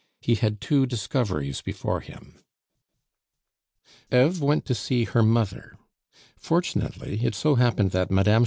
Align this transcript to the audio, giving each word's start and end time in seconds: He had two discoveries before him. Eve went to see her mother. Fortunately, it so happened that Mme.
He 0.19 0.33
had 0.33 0.59
two 0.61 0.87
discoveries 0.87 1.61
before 1.61 1.99
him. 2.01 2.43
Eve 4.11 4.41
went 4.41 4.65
to 4.65 4.73
see 4.73 5.03
her 5.03 5.21
mother. 5.21 5.77
Fortunately, 6.39 7.23
it 7.23 7.35
so 7.35 7.53
happened 7.53 7.91
that 7.91 8.09
Mme. 8.09 8.39